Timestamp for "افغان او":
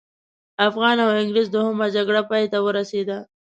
0.67-1.09